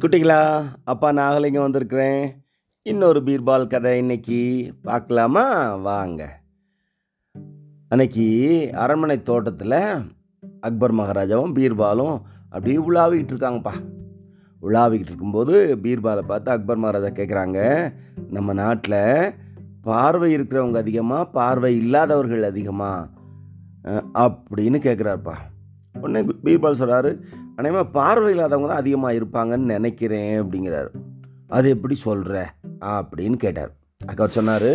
[0.00, 0.38] குட்டிங்களா
[0.84, 2.22] அப்பா நாகலிங்க வந்திருக்கிறேன்.
[2.82, 4.38] இன்னொரு பீர்பால் கதை இன்னைக்கு
[4.82, 5.44] பார்க்கலாமா?
[5.76, 6.22] வாங்க.
[7.88, 8.26] அன்னைக்கு
[8.72, 9.78] அரண்மனை தோட்டத்தில்
[10.60, 12.16] அக்பர் மகாராஜாவும் பீர்பாலும்
[12.50, 13.74] அப்படியே உலாவிக்கிட்டு இருக்காங்கப்பா.
[14.62, 17.60] உலாவிக்கிட்டு இருக்கும்போது பீர்பாலை பார்த்து அக்பர் மகாராஜா கேட்குறாங்க
[18.30, 19.34] நம்ம நாட்டில்
[19.82, 23.08] பார்வை இருக்கிறவங்க அதிகமாக பார்வை இல்லாதவர்கள் அதிகமாக
[24.18, 25.36] அப்படின்னு கேட்குறாருப்பா
[25.94, 27.10] உடனே பீர்பால் சொல்கிறாரு
[27.56, 30.90] அநேகமாக பார்வை இல்லாதவங்க தான் அதிகமாக இருப்பாங்கன்னு நினைக்கிறேன் அப்படிங்கிறாரு.
[31.56, 32.36] அது எப்படி சொல்கிற
[32.94, 33.72] அப்படின்னு கேட்டார்.
[34.10, 34.70] அக்கா சொன்னார்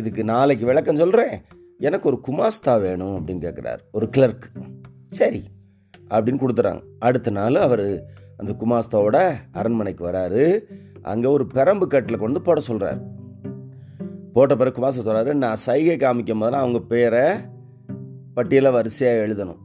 [0.00, 1.34] இதுக்கு நாளைக்கு விளக்கம் சொல்கிறேன்
[1.78, 4.46] எனக்கு ஒரு குமாஸ்தா வேணும் அப்படின்னு கேட்குறாரு ஒரு கிளர்க்
[5.18, 5.42] சரி
[6.14, 6.82] அப்படின்னு கொடுத்துறாங்க.
[7.06, 7.86] அடுத்த நாள் அவர்
[8.40, 9.18] அந்த குமாஸ்தாவோட
[9.60, 10.44] அரண்மனைக்கு வராரு.
[11.12, 13.00] அங்கே ஒரு பெரம்பு கட்டில் கொண்டு போட சொல்கிறார்
[14.32, 17.26] போட்ட பிறகு குமாஸ்தா சொல்கிறாரு நான் சைகை காமிக்கும் போதெல்லாம் அவங்க பேரை
[18.36, 19.60] பட்டியலை வரிசையாக எழுதணும்.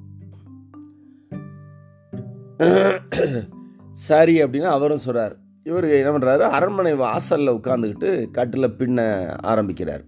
[3.94, 9.00] சரி அப்படின்னு அவரும் சொல்கிறார் இவர் என்ன பண்ணுறாரு அரண்மனை வாசலில் உட்காந்துக்கிட்டு கட்டில் பின்ன
[9.42, 10.04] ஆரம்பிக்கிறார்.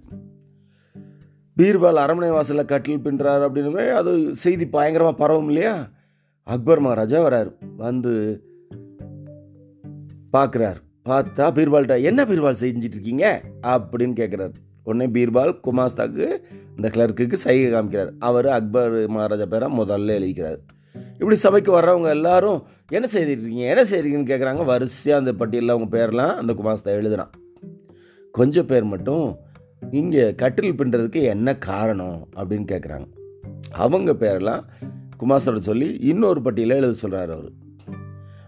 [1.58, 5.90] பீர்பால் அரண்மனை வாசலில் கட்டில் பின்னுறாரு அப்படின்னு அது செய்தி பயங்கரமாக பரவும் இல்லையா?
[6.44, 8.44] அக்பர் மகாராஜா வர்றார் வந்து
[10.34, 16.42] பார்க்குறார் பார்த்தா பீர்பால்கிட்ட என்ன பீர்பால் செஞ்சிட்டு இருக்கீங்க அப்படின்னு கேட்குறாரு உடனே பீர்பால் குமாஸ்தாக்கு
[16.76, 18.12] இந்த கிளர்க்குக்கு சைகை காமிக்கிறார்.
[18.20, 20.62] அவர் அக்பர் மகாராஜா பேரை முதல்ல எழுதிக்கிறார்.
[21.22, 23.68] இப்படி சபைக்கு வர்றவங்க எல்லாரும் என்ன செய்திருக்கீங்க?
[23.68, 27.30] என்ன செய்கிறீங்கன்னு கேட்குறாங்க வரிசையாக அந்த பட்டியலில் அவங்க பேர்லாம் அந்த குமாஸ்தா எழுதுகிறான்
[28.32, 29.38] கொஞ்சம் பேர் மட்டும்
[29.92, 33.06] இங்கே கட்டில் பின்னுறதுக்கு என்ன காரணம் அப்படின்னு கேட்குறாங்க
[33.72, 34.64] அவங்க பேரெல்லாம்
[35.20, 37.52] குமாஸ்தோட சொல்லி இன்னொரு பட்டியலை எழுத சொல்கிறார் அவர்.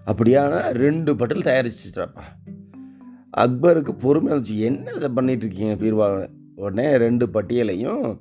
[0.06, 2.22] அப்படியான ரெண்டு பட்டியல் தயாரிச்சிட்டாப்பா.
[3.38, 4.58] அக்பருக்கு பொறுமையாக இருந்துச்சு.
[4.58, 5.74] என்ன பண்ணிட்டு இருக்கீங்க?
[5.74, 6.28] பீர்பால்.
[6.56, 8.20] உடனே ரெண்டு பட்டியலையும்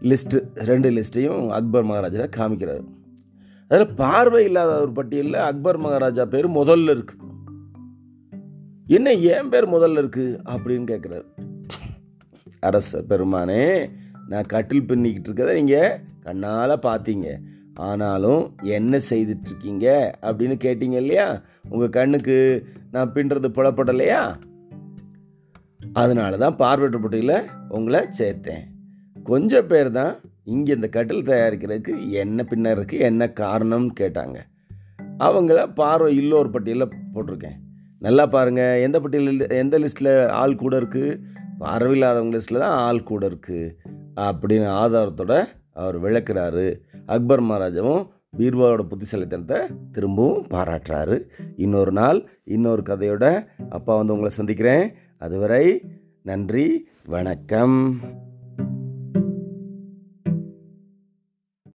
[0.00, 2.84] லிஸ்ட்டு ரெண்டு லிஸ்ட்டையும் அக்பர் மகாராஜா காமிக்கிறார்.
[3.68, 7.14] அதில் பார்வை இல்லாத ஒரு பட்டியலில் அக்பர் மகாராஜா பேர் முதல்ல இருக்கு.
[8.86, 11.24] என்ன ஏன் பேர் முதல்ல இருக்கு அப்படின்னு கேட்குறாரு
[12.60, 13.90] அரச பெருமானே
[14.28, 17.40] நான் கட்டில் பின்னிக்கிட்டு இருக்கதை நீங்கள் கண்ணால் பார்த்தீங்க
[17.74, 21.42] ஆனாலும் என்ன செய்துட்டு இருக்கீங்க அப்படின்னு கேட்டீங்க இல்லையா?
[21.68, 24.36] உங்கள் கண்ணுக்கு நான் பின்னுறது புலப்படலையா?
[25.92, 28.64] அதனால தான் பார்வையற்ற போட்டியில் உங்களை சேர்த்தேன்.
[29.24, 30.20] கொஞ்சம் பேர் தான்
[30.52, 34.38] இங்கே இந்த கட்டில் தயாரிக்கிறதுக்கு என்ன பின்னருக்கு என்ன காரணம்னு கேட்டாங்க.
[35.26, 37.56] அவங்கள பார்வை இல்லோர் பட்டியலில் போட்டிருக்கேன்.
[38.06, 41.18] நல்லா பாருங்கள் எந்த பட்டியலில் எந்த லிஸ்ட்டில் ஆள் கூட இருக்குது
[41.62, 43.72] பார்வை இல்லாதவங்க லிஸ்ட்டில் தான் ஆள் கூட இருக்குது
[44.26, 45.34] அப்படின்னு ஆதாரத்தோட
[45.80, 46.66] அவர் விளக்குறாரு.
[47.14, 48.04] அக்பர் மகாராஜாவும்
[48.38, 49.60] பீர்பாவோட புத்திசாலித்தனத்தை
[49.96, 51.16] திரும்பவும் பாராட்டுறாரு.
[51.64, 52.20] இன்னொரு நாள்
[52.56, 53.24] இன்னொரு கதையோட
[53.78, 54.86] அப்பா வந்து உங்களை சந்திக்கிறேன்.
[55.26, 55.64] அதுவரை
[56.30, 56.66] நன்றி
[57.16, 57.76] வணக்கம்.